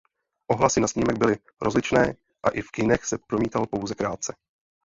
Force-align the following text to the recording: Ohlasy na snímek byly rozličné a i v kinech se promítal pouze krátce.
Ohlasy 0.51 0.79
na 0.79 0.87
snímek 0.87 1.17
byly 1.17 1.35
rozličné 1.61 2.13
a 2.43 2.49
i 2.49 2.61
v 2.61 2.71
kinech 2.71 3.05
se 3.05 3.17
promítal 3.17 3.67
pouze 3.67 3.95
krátce. 3.95 4.35